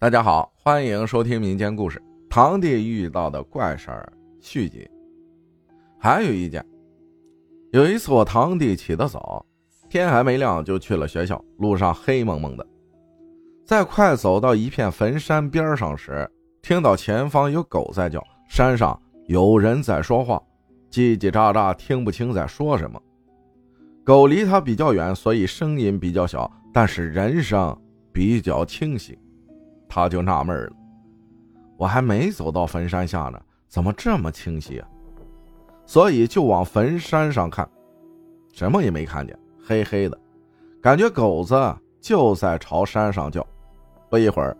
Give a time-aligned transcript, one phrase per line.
[0.00, 1.98] 大家好，欢迎收听民间故事
[2.30, 4.88] 《堂弟遇到的怪事儿》续集。
[5.98, 6.64] 还有一件，
[7.72, 9.44] 有一次我堂弟起得早，
[9.90, 12.64] 天还没亮就去了学校，路上黑蒙蒙的，
[13.66, 16.30] 在快走到一片坟山边上时，
[16.62, 18.96] 听到前方有狗在叫，山上
[19.26, 20.40] 有人在说话，
[20.92, 23.02] 叽叽喳喳，听不清在说什么。
[24.04, 27.76] 狗离他比较远，所以声音比较小，但是人声
[28.12, 29.18] 比较清晰。
[29.88, 30.72] 他就纳闷了，
[31.76, 34.88] 我还没走到坟山下呢，怎么这么清晰啊？
[35.86, 37.66] 所以就往坟山上看，
[38.52, 40.18] 什么也没看见，黑黑的，
[40.82, 43.46] 感觉狗子就在朝山上叫。
[44.10, 44.56] 不一会儿，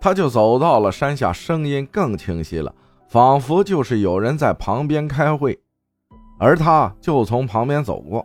[0.00, 2.72] 他就走到了山下，声音更清晰了，
[3.08, 5.58] 仿佛就是有人在旁边开会，
[6.38, 8.24] 而他就从旁边走过。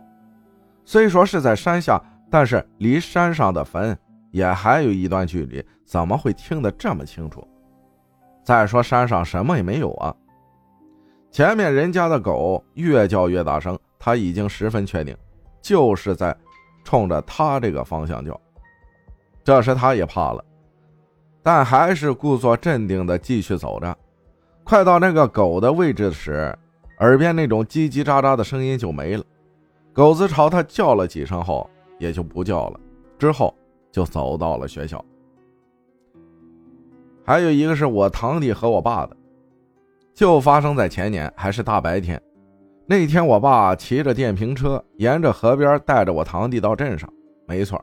[0.84, 2.00] 虽说是在山下，
[2.30, 3.98] 但是离山上的坟。
[4.34, 7.46] 也还有一段距离，怎么会听得这么清楚？
[8.42, 10.12] 再说山上什么也没有啊！
[11.30, 15.16] 前面人家的狗越叫越大声，他已经十分确定，
[15.62, 16.36] 就是在
[16.82, 18.38] 冲着他这个方向叫。
[19.44, 20.44] 这时他也怕了，
[21.40, 23.96] 但还是故作镇定的继续走着。
[24.64, 26.52] 快到那个狗的位置时，
[26.98, 29.22] 耳边那种叽叽喳喳的声音就没了。
[29.92, 31.70] 狗子朝他叫了几声后，
[32.00, 32.80] 也就不叫了。
[33.16, 33.54] 之后。
[33.94, 35.02] 就走到了学校。
[37.24, 39.16] 还有一个是我堂弟和我爸的，
[40.12, 42.20] 就发生在前年，还是大白天。
[42.86, 47.08] 那天我爸骑着电瓶车沿着河边带着我堂弟到镇上。
[47.46, 47.80] 没错，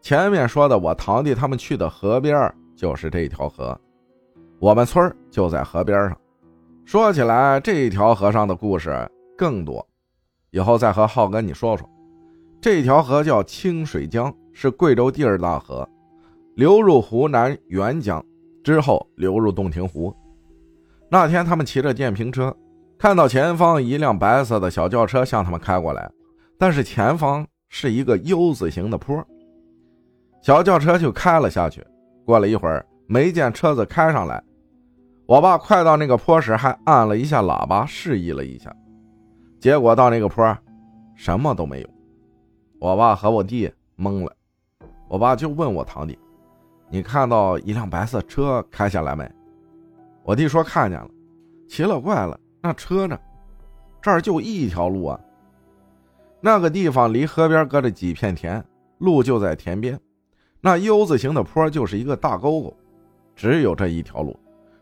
[0.00, 3.78] 前面说的我堂弟他们去的河边就是这条河，
[4.58, 6.18] 我们村就在河边上。
[6.86, 9.86] 说起来，这条河上的故事更多，
[10.52, 11.86] 以后再和浩哥你说说。
[12.62, 14.34] 这条河叫清水江。
[14.52, 15.88] 是贵州第二大河，
[16.54, 18.24] 流入湖南沅江
[18.62, 20.14] 之后流入洞庭湖。
[21.08, 22.54] 那天他们骑着电瓶车，
[22.98, 26.10] 看到前方一辆白色的小轿车向他们开过来，
[26.58, 29.24] 但是前方是一个 U 字形的坡，
[30.42, 31.84] 小轿车就开了下去。
[32.24, 34.40] 过了一会儿，没见车子开上来，
[35.26, 38.72] 我爸快到那个坡时还按了一下喇叭示意了一下，
[39.58, 40.56] 结果到那个坡，
[41.16, 41.88] 什么都没有。
[42.78, 43.68] 我爸和我弟
[43.98, 44.32] 懵了。
[45.10, 46.16] 我爸就问我堂弟
[46.88, 49.28] ：“你看到一辆白色车开下来没？”
[50.22, 51.10] 我弟说：“看见了。”
[51.66, 53.18] 奇了怪了，那车呢？
[54.00, 55.18] 这儿就一条路啊。
[56.40, 58.64] 那个地方离河边隔着几片田，
[58.98, 59.98] 路就在田边。
[60.60, 62.76] 那 U 字形的坡就是一个大沟沟，
[63.34, 64.38] 只有这一条路，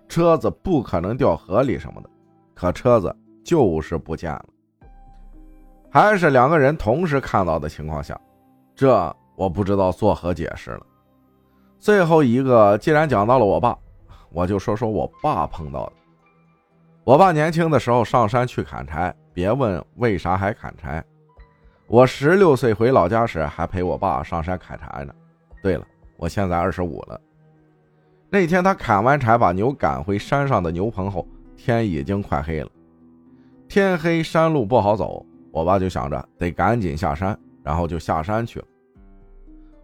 [0.09, 2.11] 车子不可能掉河里什么的。
[2.53, 4.45] 可车子就是不见了，
[5.91, 8.21] 还是两个人同时看到的情况下，
[8.75, 9.17] 这。
[9.39, 10.85] 我不知道作何解释了。
[11.79, 13.79] 最后一个，既然讲到了我爸，
[14.31, 15.93] 我就说说我爸碰到的。
[17.05, 21.03] 我爸年轻的时候上山去砍柴，别问为啥还砍柴。
[21.87, 25.15] 我十六岁回老家时，还陪我爸上山砍柴呢。
[25.63, 27.21] 对了，我现在二十五了。
[28.29, 31.25] 那天他砍完柴，把牛赶回山上的牛棚后，
[31.57, 32.69] 天已经快黑了。
[33.69, 38.67] 天黑，山路不好走，我爸就想着得赶紧下山，然后就下山去了。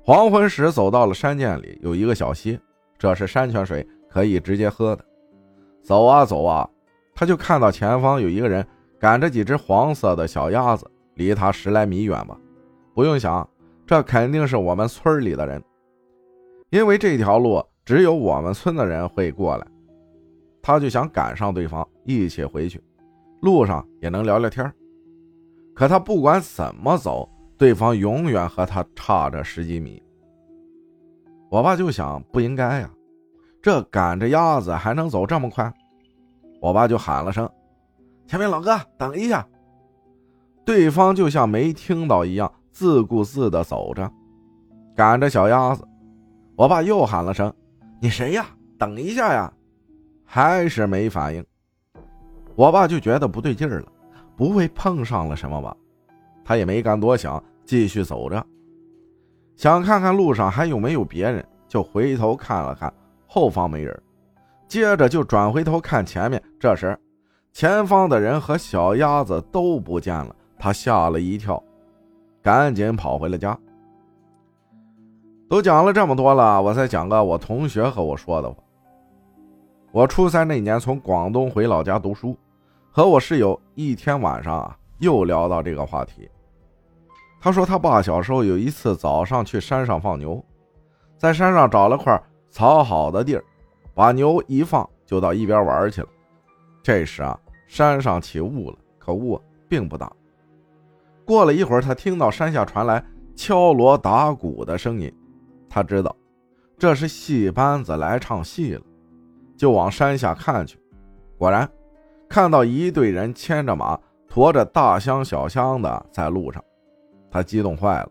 [0.06, 2.60] 黄昏时，走到了山涧里，有一个小溪，
[2.98, 5.02] 这是山泉水，可以直接喝的。
[5.82, 6.68] 走啊走啊，
[7.14, 8.62] 他就看到前方有一个人
[9.00, 12.38] 赶着几只黄色的小鸭子，离他十来米远吧。
[12.92, 13.48] 不用想，
[13.86, 15.64] 这肯定是我们村里的人，
[16.68, 19.66] 因为这条路只有我们村的人会过来。
[20.60, 22.78] 他就想赶上对方，一起回去，
[23.40, 24.70] 路上也能聊聊天
[25.74, 27.26] 可他不管怎么走。
[27.56, 30.02] 对方永远和他差着十几米，
[31.50, 32.90] 我爸就想不应该呀，
[33.62, 35.72] 这赶着鸭子还能走这么快？
[36.60, 37.48] 我爸就喊了声
[38.26, 39.46] ：“前面老哥，等一下！”
[40.64, 44.10] 对方就像没听到一样，自顾自的走着，
[44.96, 45.86] 赶着小鸭子。
[46.56, 47.52] 我爸又喊了声
[48.00, 48.46] ：“你谁呀？
[48.78, 49.52] 等一下呀！”
[50.24, 51.44] 还是没反应。
[52.56, 53.92] 我爸就觉得不对劲了，
[54.36, 55.76] 不会碰上了什么吧？
[56.44, 58.44] 他也没敢多想，继续走着，
[59.56, 62.92] 想看看路上还有没有别人，就回头看了看
[63.26, 64.02] 后方没人，
[64.68, 66.42] 接着就转回头看前面。
[66.60, 66.98] 这时，
[67.52, 71.62] 前方的人和小鸭子都不见了，他吓了一跳，
[72.42, 73.58] 赶紧跑回了家。
[75.48, 78.56] 都讲了这么多了，我再讲个我同学和我说的话。
[79.92, 82.36] 我初三那年从广东回老家读书，
[82.90, 86.28] 和我室友一天晚上啊，又聊到这个话题。
[87.44, 90.42] 他说，他爸小时候有一次早上去山上放牛，
[91.18, 92.18] 在山上找了块
[92.48, 93.44] 草好的地儿，
[93.92, 96.08] 把牛一放就到一边玩去了。
[96.82, 97.38] 这时啊，
[97.68, 99.38] 山上起雾了，可雾
[99.68, 100.10] 并不大。
[101.26, 103.04] 过了一会儿，他听到山下传来
[103.36, 105.14] 敲锣打鼓的声音，
[105.68, 106.16] 他知道
[106.78, 108.82] 这是戏班子来唱戏了，
[109.54, 110.78] 就往山下看去。
[111.36, 111.70] 果然，
[112.26, 114.00] 看到一队人牵着马，
[114.30, 116.64] 驮着大箱小箱的在路上，
[117.34, 118.08] 他激动坏了。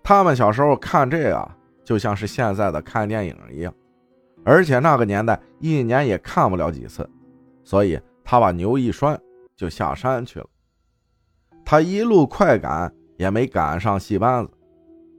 [0.00, 1.50] 他们小时候看这个，
[1.82, 3.74] 就像是现在的看电影一样，
[4.44, 7.08] 而且那个年代一年也看不了几次，
[7.64, 9.20] 所以他把牛一拴，
[9.56, 10.46] 就下山去了。
[11.64, 14.52] 他一路快赶，也没赶上戏班子。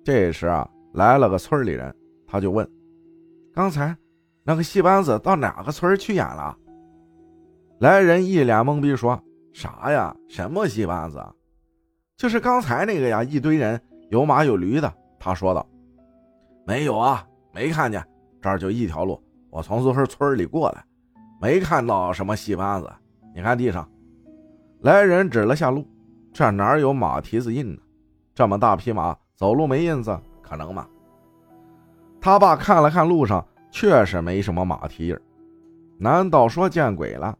[0.01, 1.93] 这时啊，来了个村里人，
[2.25, 2.65] 他就问
[3.53, 3.95] ：“刚才
[4.45, 6.57] 那个戏班子到哪个村去演了？”
[7.79, 9.21] 来人一脸懵逼，说
[9.51, 10.15] ：“啥呀？
[10.29, 11.33] 什么戏班子啊？
[12.19, 13.23] 就是刚才那个呀！
[13.23, 15.65] 一堆人，有马有驴的。”他说道
[16.67, 18.05] ：“没有啊，没看见。
[18.41, 20.83] 这儿就一条路，我从这村里过来，
[21.39, 22.91] 没看到什么戏班子。
[23.33, 23.89] 你看地上。”
[24.83, 25.87] 来人指了下路。
[26.33, 27.79] 这哪有马蹄子印呢？
[28.35, 30.85] 这么大匹马走路没印子，可能吗？
[32.19, 35.17] 他爸看了看路上，确实没什么马蹄印
[35.97, 37.33] 难道说见鬼了？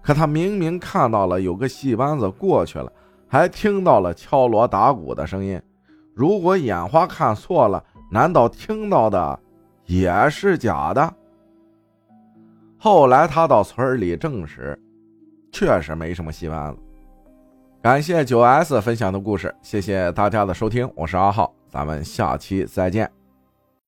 [0.00, 2.90] 可他明明看到了有个戏班子过去了，
[3.28, 5.60] 还听到了敲锣打鼓的声音。
[6.14, 9.38] 如果眼花看错了，难道听到的
[9.84, 11.14] 也是假的？
[12.78, 14.78] 后来他到村里证实，
[15.50, 16.78] 确实没什么戏班子。
[17.82, 23.15] 感谢九 S 分享的故事，谢谢大家的收听，我是阿浩，咱们下期再见。